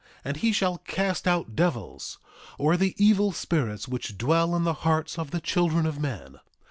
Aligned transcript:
3:6 0.01 0.07
And 0.25 0.37
he 0.37 0.51
shall 0.51 0.77
cast 0.79 1.27
out 1.27 1.55
devils, 1.55 2.17
or 2.57 2.75
the 2.75 2.95
evil 2.97 3.31
spirits 3.31 3.87
which 3.87 4.17
dwell 4.17 4.55
in 4.55 4.63
the 4.63 4.73
hearts 4.81 5.19
of 5.19 5.29
the 5.29 5.39
children 5.39 5.85
of 5.85 5.99
men. 5.99 6.39